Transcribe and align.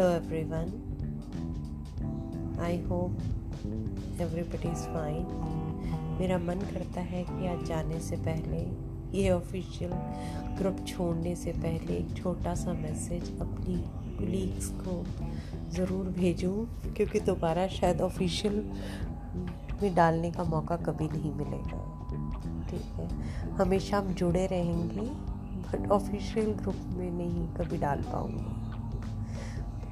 Hello, 0.00 0.16
everyone. 0.16 0.70
I 2.58 2.80
hope 2.88 3.12
everybody 4.18 4.68
is 4.68 4.84
fine. 4.92 5.26
मेरा 6.20 6.38
मन 6.38 6.60
करता 6.70 7.00
है 7.08 7.22
कि 7.24 7.46
आज 7.46 7.64
जाने 7.68 7.98
से 8.00 8.16
पहले, 8.28 8.60
ये 9.18 9.30
ऑफिशियल 9.30 9.90
ग्रुप 10.58 10.78
छोड़ने 10.88 11.34
से 11.36 11.52
पहले 11.52 11.96
एक 11.96 12.16
छोटा 12.16 12.54
सा 12.54 12.72
मैसेज 12.72 13.40
अपनी 13.40 13.76
कुलीग्स 14.18 14.70
को 14.80 14.94
ज़रूर 15.76 16.08
भेजूं, 16.18 16.54
क्योंकि 16.94 17.20
दोबारा 17.28 17.66
शायद 17.76 18.00
ऑफिशियल 18.00 18.56
में 19.82 19.94
डालने 19.94 20.30
का 20.30 20.44
मौका 20.54 20.76
कभी 20.88 21.08
नहीं 21.08 21.34
मिलेगा 21.42 21.82
ठीक 22.70 22.88
है 22.96 23.08
हमेशा 23.60 23.98
हम 23.98 24.12
जुड़े 24.22 24.46
रहेंगे 24.46 25.08
बट 25.68 25.90
ऑफिशियल 26.00 26.52
ग्रुप 26.62 26.80
में 26.96 27.10
नहीं 27.10 27.46
कभी 27.58 27.78
डाल 27.78 28.02
पाऊँगी 28.12 28.59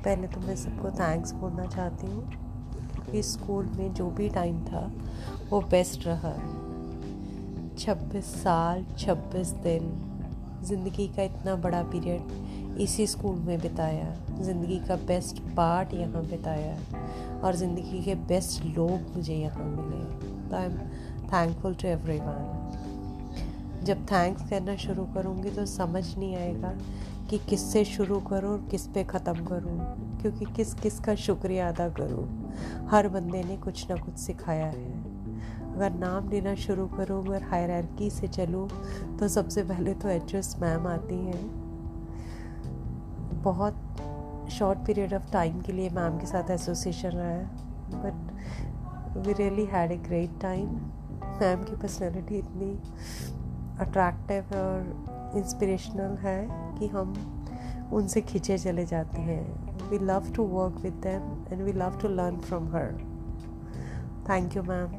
पहले 0.04 0.26
तो 0.28 0.40
मैं 0.40 0.56
सबको 0.56 0.90
थैंक्स 0.90 1.32
बोलना 1.32 1.64
चाहती 1.66 2.06
हूँ 2.06 3.10
कि 3.10 3.22
स्कूल 3.22 3.64
में 3.78 3.92
जो 3.94 4.08
भी 4.10 4.28
टाइम 4.28 4.60
था, 4.64 4.90
वो 5.50 5.60
बेस्ट 5.70 6.06
रहा। 6.06 6.32
छब्बीस 7.78 8.34
साल, 8.42 8.84
छब्बीस 8.98 9.48
दिन, 9.64 9.90
ज़िंदगी 10.64 11.06
का 11.08 11.22
इतना 11.22 11.54
बड़ा 11.56 11.82
पीरियड 11.82 12.78
इसी 12.80 13.06
स्कूल 13.06 13.38
में 13.38 13.58
बिताया। 13.60 14.14
ज़िंदगी 14.40 14.78
का 14.78 14.96
बेस्ट 15.06 15.40
पार्ट 15.56 15.94
यहाँ 15.94 16.24
बिताया 16.26 16.76
और 17.44 17.56
ज़िंदगी 17.56 18.02
के 18.04 18.14
बेस्ट 18.28 18.64
लोग 18.66 19.16
मुझे 19.16 19.34
यहाँ 19.34 19.64
मिले। 19.66 20.04
तो 20.48 20.56
I 20.56 20.64
am 20.64 20.78
thankful 21.28 21.74
to 21.74 21.88
every 21.88 22.18
जब 23.84 24.04
थैंक्स 24.06 24.48
करना 24.50 24.76
शुरू 24.76 25.04
करूँगी 25.14 25.50
तो 25.50 25.64
समझ 25.66 26.04
नहीं 26.18 26.34
आएगा 26.36 26.72
कि 27.30 27.38
किससे 27.38 27.84
शुरू 27.84 28.18
करूँ 28.20 28.50
और 28.52 28.66
किस 28.70 28.86
पे 28.86 29.04
ख़त्म 29.04 29.44
करूँ? 29.44 29.78
क्योंकि 30.20 30.44
किस 30.44 30.74
किस 30.74 30.98
का 31.00 31.14
शुक्रिया 31.14 31.68
अदा 31.68 31.88
करूँ? 31.88 32.26
हर 32.90 33.08
बंदे 33.08 33.42
ने 33.44 33.56
कुछ 33.56 33.90
ना 33.90 33.96
कुछ 33.96 34.14
सिखाया 34.14 34.66
है। 34.66 34.92
अगर 35.74 35.92
नाम 35.92 36.28
लेना 36.28 36.54
शुरू 36.54 36.86
करूँ, 36.86 37.26
अगर 37.26 37.42
हायरार्की 37.42 38.10
से 38.10 38.28
चलूँ 38.28 38.68
तो 39.18 39.28
सबसे 39.28 39.62
पहले 39.62 39.94
तो 39.94 40.08
एच 40.08 40.34
एस 40.34 40.56
मैम 40.60 40.86
आती 40.86 41.14
हैं। 41.14 41.42
बहुत 43.42 44.48
शॉर्ट 44.52 44.78
पीरियड 44.78 45.14
ऑफ़ 45.14 45.30
टाइम 45.32 45.60
के 45.60 45.72
लिए 45.72 45.90
मैम 45.90 46.18
के 46.18 46.26
साथ 46.26 46.50
एसोसिएशन 46.50 47.08
रहा 47.08 47.28
है। 47.28 47.44
But 47.90 49.16
we 49.26 49.32
really 49.32 49.64
had 49.64 49.92
a 49.92 49.96
great 49.96 50.40
time 50.42 50.66
ma'am 51.40 51.62
की 51.62 51.76
पर्सनैलिटी 51.76 52.38
इतनी 52.38 52.72
अट्रैक्टिव 53.80 54.54
है 54.54 54.62
और 54.62 55.16
इंस्पिरेशनल 55.36 56.16
है 56.18 56.38
कि 56.78 56.86
हम 56.88 57.14
उनसे 57.92 58.20
खींचे 58.20 58.58
चले 58.58 58.84
जाते 58.86 59.20
हैं। 59.20 59.88
We 59.90 59.98
love 59.98 60.32
to 60.36 60.44
work 60.46 60.80
with 60.82 60.94
them 61.02 61.52
and 61.52 61.62
we 61.62 61.72
love 61.72 61.98
to 62.02 62.08
learn 62.08 62.36
from 62.40 62.68
her 62.68 62.92
thank 64.28 64.56
you 64.56 64.62
ma'am 64.62 64.96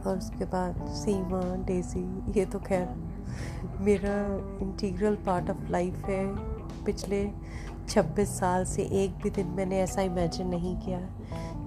और 0.00 0.16
उसके 0.16 0.44
बाद 0.44 0.86
सीमा 0.94 1.40
डेजी 1.66 2.04
ये 2.38 2.44
तो 2.44 2.58
खैर 2.58 2.88
मेरा 3.80 4.14
इंटीग्रल 4.62 5.16
पार्ट 5.26 5.50
ऑफ़ 5.50 5.70
लाइफ 5.70 6.04
है। 6.06 6.24
पिछले 6.84 7.24
26 7.88 8.28
साल 8.28 8.64
से 8.64 8.82
एक 9.02 9.16
भी 9.22 9.30
दिन 9.30 9.46
मैंने 9.46 9.80
ऐसा 9.80 10.02
इमेजिन 10.02 10.46
नहीं 10.46 10.76
किया 10.76 11.00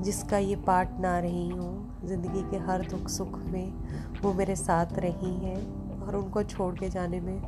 जिसका 0.02 0.38
ये 0.38 0.56
पार्ट 0.68 1.00
ना 1.00 1.18
रही 1.20 1.47
हूँ। 1.50 2.02
ज़िंदगी 2.06 2.42
के 2.52 2.58
हर 2.66 2.81
दुख 2.86 3.08
सुख 3.09 3.38
में 3.44 3.73
वो 4.22 4.34
मेरे 4.34 4.56
साथ 4.56 5.00
रही 5.00 5.34
हैं। 5.38 5.83
और 6.04 6.16
उनको 6.16 6.44
छोड़ 6.46 6.73
के 6.76 6.90
जाने 6.90 7.20
में 7.20 7.40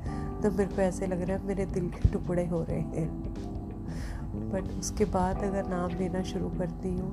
तो 0.41 0.51
मेरे 0.51 0.75
को 0.75 0.81
ऐसे 0.81 1.07
लग 1.07 1.21
रहा 1.21 1.37
है 1.37 1.47
मेरे 1.47 1.65
दिल 1.65 1.89
के 1.89 2.09
टुकड़े 2.11 2.45
हो 2.45 2.61
रहे 2.63 2.79
हैं। 2.79 3.09
बट 4.51 4.79
उसके 4.79 5.05
बाद 5.05 5.43
अगर 5.43 5.67
नाम 5.67 5.89
लेना 5.89 6.21
शुरू 6.23 6.49
करती 6.49 6.89
हूँ 6.89 7.11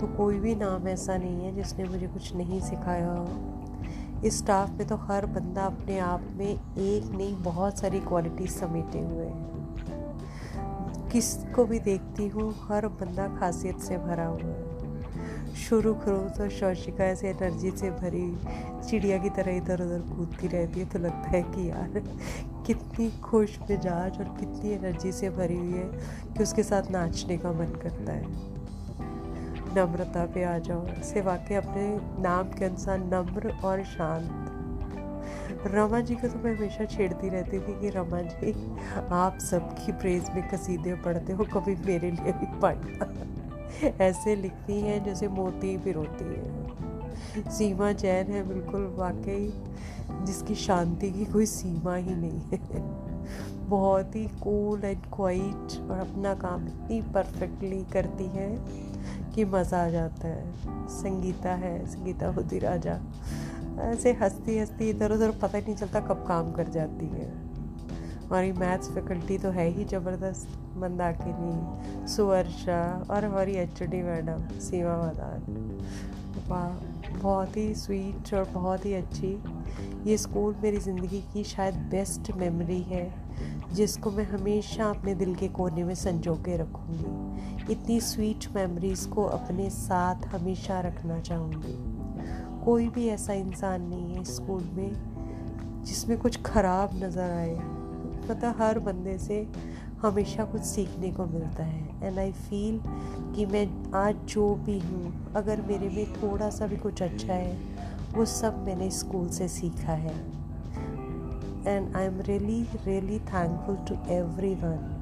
तो 0.00 0.06
कोई 0.06 0.38
भी 0.38 0.54
नाम 0.54 0.88
ऐसा 0.88 1.16
नहीं 1.16 1.44
है 1.44 1.54
जिसने 1.54 1.84
मुझे 1.84 2.06
कुछ 2.06 2.34
नहीं 2.36 2.60
सिखाया 2.60 3.12
हो। 3.12 3.26
इस 4.24 4.38
स्टाफ 4.38 4.70
में 4.70 4.86
तो 4.88 4.96
हर 4.98 5.26
बंदा 5.26 5.62
अपने 5.62 5.98
आप 5.98 6.22
में 6.32 6.46
एक 6.46 7.10
नहीं, 7.12 7.34
बहुत 7.42 7.78
सारी 7.78 8.00
क्वालिटी 8.00 8.46
समेटे 8.46 9.00
हुए 9.00 9.26
हैं। 9.26 9.44
किस 11.12 11.34
को 11.54 11.64
भी 11.64 11.78
देखती 11.78 12.26
हूँ, 12.28 12.54
हर 12.62 12.86
बंदा 13.00 13.26
खासियत 13.38 13.78
से 13.78 13.98
भरा 13.98 14.26
हुआ 14.26 14.42
है। 14.42 14.75
शुरू 15.56 15.94
करो 15.94 16.18
तो 16.28 16.48
शौशिका 16.48 17.04
ऐसे 17.04 17.28
एनर्जी 17.28 17.70
से 17.70 17.90
भरी 17.90 18.38
चिड़िया 18.88 19.18
की 19.18 19.30
तरह 19.30 19.56
इधर 19.56 19.82
उधर 19.82 20.00
कूदती 20.16 20.48
रहती 20.48 20.80
है। 20.80 20.86
तो 20.86 20.98
लगता 20.98 21.30
है 21.30 21.42
कि 21.42 21.68
यार, 21.70 22.02
कितनी 22.66 23.10
खुश 23.20 23.58
मिजाज 23.70 24.18
और 24.18 24.24
कितनी 24.40 24.70
एनर्जी 24.70 25.12
से 25.12 25.30
भरी 25.30 25.56
हुई 25.56 25.72
है 25.72 25.88
कि 26.36 26.42
उसके 26.42 26.62
साथ 26.62 26.90
नाचने 26.90 27.38
का 27.38 27.52
मन 27.52 27.78
करता 27.82 28.12
है। 28.12 28.54
नम्रता 29.76 30.24
पे 30.26 30.44
आ 30.44 30.58
जाओ 30.58 30.86
से 31.02 31.20
वाकई 31.20 31.54
अपने 31.54 31.88
नाम 32.22 32.52
के 32.52 32.64
अनुसार 32.64 32.98
नम्र 32.98 33.56
और 33.64 33.84
शांत। 33.84 34.52
रमा 35.66 36.00
जी 36.00 36.14
को 36.14 36.28
तो 36.28 36.38
मैं 36.38 36.56
हमेशा 36.56 36.84
छेड़ती 36.84 37.28
रहती 37.28 37.58
थी 37.58 37.80
कि 37.80 37.90
रमा 37.90 38.20
जी, 38.20 38.52
आप 39.10 39.38
सबकी 39.38 39.92
प्रेज 39.92 40.30
में 40.34 40.48
कसीदे 40.48 40.94
पढ़ते 40.94 41.32
हो, 41.32 41.44
कभी 41.44 41.74
मेरे 41.86 42.10
लिए 42.10 42.32
भी 42.32 42.60
पढ़ना। 42.60 43.12
ऐसे 43.84 44.36
लिखती 44.36 44.80
हैं 44.80 45.04
जैसे 45.04 45.28
मोती 45.28 45.78
पिरोती 45.78 46.24
है। 46.24 46.66
सीमा 47.50 47.92
जैन 47.92 48.26
है 48.26 48.48
बिल्कुल, 48.48 48.94
वाकई 48.96 49.62
जिसकी 50.22 50.54
शांति 50.54 51.10
की 51.10 51.24
कोई 51.24 51.46
सीमा 51.46 51.96
ही 51.96 52.14
नहीं 52.14 52.40
है। 52.40 53.06
बहुत 53.68 54.16
ही 54.16 54.26
कूल 54.26 54.84
एंड 54.84 55.02
क्वाइट 55.14 55.90
और 55.90 55.98
अपना 55.98 56.34
काम 56.34 56.66
इतनी 56.66 57.02
परफेक्टली 57.02 57.84
करती 57.92 58.24
है 58.24 58.66
कि 59.34 59.44
मज़ा 59.44 59.84
आ 59.84 59.88
जाता 59.88 60.28
है। 60.28 60.52
संगीता 60.88 61.54
है, 61.54 61.86
संगीता 61.86 62.26
होती 62.26 62.58
राजा। 62.58 63.00
ऐसे 63.80 64.12
हंसती 64.12 64.58
हंसती 64.58 64.90
इधर 64.90 65.12
उधर 65.12 65.30
पता 65.30 65.58
ही 65.58 65.64
नहीं 65.64 65.76
चलता 65.76 66.00
कब 66.00 66.24
काम 66.28 66.52
कर 66.52 66.68
जाती 66.68 67.06
है। 67.06 67.45
हमारी 68.26 68.52
मैथ्स 68.52 68.90
फैकल्टी 68.90 69.38
तो 69.38 69.50
है 69.50 69.68
ही 69.70 69.84
ज़बरदस्त, 69.84 70.48
मंदाकिनी, 70.76 72.06
सुवर्षा 72.08 73.06
और 73.10 73.24
हमारी 73.24 73.52
एच 73.52 73.82
मैडम, 73.82 74.48
सीमा 74.60 74.96
मदान। 74.96 75.42
वाह, 76.48 76.68
बहुत 77.22 77.56
ही 77.56 77.74
स्वीट 77.74 78.32
और 78.34 78.48
बहुत 78.54 78.86
ही 78.86 78.94
अच्छी। 78.94 79.30
ये 80.06 80.16
स्कूल 80.18 80.56
मेरी 80.62 80.78
ज़िंदगी 80.78 81.20
की 81.32 81.44
शायद 81.44 81.74
बेस्ट 81.90 82.30
मेमोरी 82.36 82.80
है, 82.82 83.06
जिसको 83.72 84.10
मैं 84.10 84.24
हमेशा 84.24 84.90
अपने 84.90 85.14
दिल 85.14 85.34
के 85.34 85.48
कोने 85.48 85.84
में 85.84 85.94
संजो 85.94 86.34
के 86.34 86.56
रखूँगी। 86.56 87.72
इतनी 87.72 88.00
स्वीट 88.00 88.48
मेमोरीज़ 88.56 89.08
को 89.08 89.24
अपने 89.24 89.70
साथ 89.70 90.26
हमेशा 90.26 90.80
रखना 90.80 91.20
चाहूँगी। 91.20 92.64
कोई 92.64 92.88
भी 92.88 93.08
ऐसा 93.08 93.32
इंसान 93.32 93.82
नहीं 93.82 94.14
है 94.14 94.24
स्कूल 94.24 94.68
में 94.74 95.82
जिसमें 95.84 96.18
कुछ 96.18 96.42
ख़राब 96.42 96.90
नज़र 96.94 97.30
आए। 97.30 97.75
मतलब 98.30 98.60
हर 98.60 98.78
बंदे 98.78 99.18
से 99.18 99.46
हमेशा 100.02 100.44
कुछ 100.44 100.62
सीखने 100.62 101.10
को 101.10 101.26
मिलता 101.26 101.64
है। 101.64 102.06
एंड 102.06 102.18
आई 102.18 102.32
फील 102.32 102.80
कि 103.34 103.46
मैं 103.46 103.66
आज 103.94 104.16
जो 104.28 104.54
भी 104.54 104.78
हूँ, 104.78 105.32
अगर 105.36 105.60
मेरे 105.60 105.88
में 105.88 106.12
थोड़ा 106.12 106.50
सा 106.50 106.66
भी 106.66 106.76
कुछ 106.76 107.02
अच्छा 107.02 107.32
है, 107.32 107.56
वो 108.14 108.24
सब 108.24 108.64
मैंने 108.66 108.90
स्कूल 108.90 109.28
से 109.28 109.48
सीखा 109.48 109.92
है। 109.92 110.14
And 111.66 111.96
I 111.96 112.04
am 112.04 112.20
really 112.20 112.62
really 112.86 113.18
thankful 113.18 113.76
to 113.88 113.94
everyone 114.54 114.92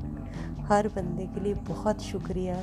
हर 0.68 0.88
बंदे 0.88 1.26
के 1.26 1.40
लिए 1.40 1.54
बहुत 1.68 2.02
शुक्रिया 2.02 2.54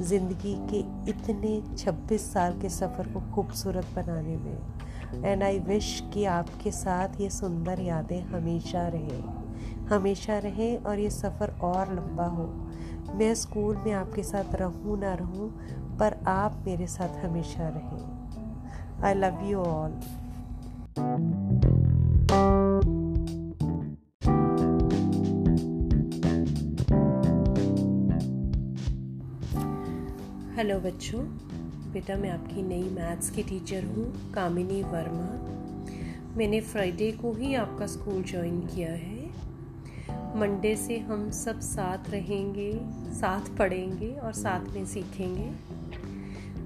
ज़िंदगी 0.00 0.54
के 0.70 0.78
इतने 1.10 1.60
26 1.76 2.30
साल 2.32 2.60
के 2.60 2.68
सफ़र 2.68 3.12
को 3.12 3.20
खूबसूरत 3.34 3.86
बनाने 3.96 4.36
में। 4.36 5.24
एंड 5.24 5.42
आई 5.42 5.58
विश 5.58 6.02
कि 6.14 6.24
आपके 6.24 6.70
साथ 6.70 7.20
ये 7.20 7.30
सुंदर 7.30 7.80
यादें 7.80 8.20
हमेशा 8.22 8.86
रहें। 8.88 9.39
हमेशा 9.90 10.38
रहें 10.38 10.78
और 10.78 10.98
ये 10.98 11.10
सफ़र 11.10 11.50
और 11.60 11.92
लंबा 11.94 12.26
हो। 12.26 12.46
मैं 13.14 13.34
स्कूल 13.34 13.76
में 13.76 13.92
आपके 13.92 14.22
साथ 14.22 14.54
रहूँ 14.54 14.98
ना 15.00 15.14
रहूँ, 15.14 15.48
पर 15.98 16.14
आप 16.28 16.62
मेरे 16.66 16.86
साथ 16.86 17.24
हमेशा 17.24 17.68
रहें। 17.68 19.02
I 19.04 19.14
love 19.14 19.44
you 19.44 19.58
all 19.58 20.00
hello 30.56 30.78
बच्चों। 30.80 31.20
बेटा, 31.92 32.16
मैं 32.16 32.30
आपकी 32.30 32.62
नई 32.62 32.82
मैथ्स 32.82 33.30
की 33.30 33.42
टीचर 33.42 33.84
हूँ, 33.84 34.32
कामिनी 34.32 34.82
वर्मा। 34.82 35.28
मैंने 36.36 36.60
फ्राइडे 36.60 37.10
को 37.12 37.32
ही 37.32 37.54
आपका 37.54 37.86
स्कूल 37.86 38.22
ज्वाइन 38.22 38.60
किया 38.66 38.92
है। 38.92 39.19
मंडे 40.36 40.76
से 40.76 40.98
हम 40.98 41.30
सब 41.30 41.60
साथ 41.60 42.10
रहेंगे, 42.10 42.80
साथ 43.14 43.56
पढ़ेंगे 43.56 44.14
और 44.14 44.32
साथ 44.32 44.74
में 44.74 44.86
सीखेंगे। 44.86 45.50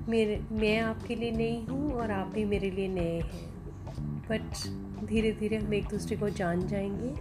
मेरे, 0.08 0.43
मैं 0.52 0.81
आपके 0.81 1.14
लिए 1.14 1.31
नई 1.31 1.66
हूँ 1.70 1.93
और 1.93 2.11
आप 2.11 2.26
भी 2.26 2.44
मेरे 2.44 2.70
लिए 2.70 2.88
नए 2.88 3.20
हैं। 3.20 3.55
बट 4.31 4.43
धीरे 5.06 5.32
धीरे 5.32 5.56
हम 5.56 5.75
एक 5.75 5.84
दूसरे 5.84 6.16
को 6.16 6.28
जान 6.28 6.66
जाएँगे। 6.66 7.14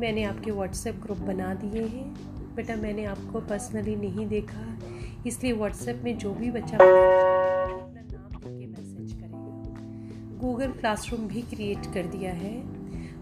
मैंने 0.00 0.24
आपके 0.24 0.50
व्हाट्सएप 0.50 0.94
ग्रुप 0.94 1.18
बना 1.18 1.54
दिए 1.54 1.82
हैं। 1.82 2.14
बेटा, 2.54 2.76
मैंने 2.76 3.04
आपको 3.04 3.40
पर्सनली 3.40 3.96
नहीं 3.96 4.26
देखा। 4.28 4.78
इसलिए 5.26 5.52
व्हाट्सएप 5.52 6.00
में 6.04 6.18
जो 6.18 6.34
भी 6.34 6.50
बच्चा 6.50 6.76
अपना 6.76 8.00
नाम 8.00 8.52
लिख 8.52 8.58
के 8.58 8.66
मैसेज 8.66 9.12
करेगा। 9.12 10.38
गूगल 10.38 10.72
क्लासरूम 10.72 11.28
भी 11.28 11.42
क्रिएट 11.42 11.86
कर 11.94 12.06
दिया 12.06 12.32
है। 12.32 12.77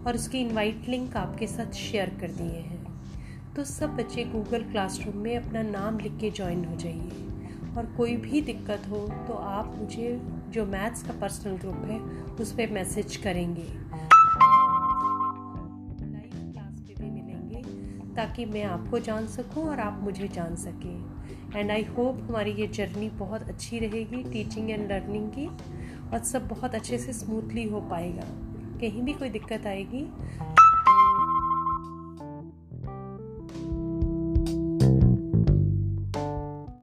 और 0.07 0.15
उसकी 0.15 0.39
इनवाइट 0.39 0.87
लिंक 0.89 1.15
आपके 1.17 1.47
साथ 1.47 1.71
शेयर 1.75 2.09
कर 2.21 2.31
दिए 2.31 2.59
हैं। 2.59 3.53
तो 3.55 3.63
सब 3.63 3.95
बच्चे 3.95 4.23
गूगल 4.23 4.63
क्लासरूम 4.63 5.17
में 5.17 5.35
अपना 5.37 5.61
नाम 5.61 5.99
लिख 5.99 6.17
के 6.17 6.29
ज्वाइन 6.31 6.63
हो 6.65 6.75
जाइए। 6.75 7.25
और 7.77 7.85
कोई 7.97 8.15
भी 8.17 8.41
दिक्कत 8.41 8.87
हो 8.89 8.97
तो 9.27 9.33
आप 9.33 9.75
मुझे 9.79 10.19
जो 10.49 10.65
मैथ्स 10.65 11.03
का 11.03 11.13
पर्सनल 11.21 11.57
ग्रुप 11.57 11.83
है, 11.85 11.99
उस 12.41 12.51
पर 12.51 12.71
मैसेज 12.71 13.15
करेंगे। 13.15 13.65
क्लास 16.41 16.79
पे 16.79 16.93
भी 16.93 17.09
मिलेंगे, 17.11 17.61
ताकि 18.15 18.45
मैं 18.45 18.63
आपको 18.63 18.99
जान 18.99 19.27
सकूँ 19.27 19.63
और 19.63 19.79
आप 19.79 19.99
मुझे 20.03 20.27
जान 20.27 20.55
सकें। 20.55 21.55
एंड 21.55 21.71
आई 21.71 21.83
होप 21.97 22.21
हमारी 22.21 22.51
ये 22.51 22.67
जर्नी 22.67 23.09
बहुत 23.09 23.49
अच्छी 23.49 23.79
रहेगी 23.79 24.23
टीचिंग 24.23 24.69
एंड 24.69 24.91
लर्निंग 24.91 25.29
की, 25.29 25.47
और 26.09 26.23
सब 26.23 26.47
बहुत 26.47 26.75
अच्छे 26.75 26.97
से 26.97 27.13
स्मूथली 27.13 27.69
हो 27.69 27.81
पाएगा। 27.81 28.27
कहीं 28.81 29.01
भी 29.01 29.13
कोई 29.13 29.29
दिक्कत 29.29 29.67
आएगी। 29.67 30.05